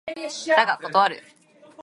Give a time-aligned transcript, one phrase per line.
[0.57, 1.21] だが断る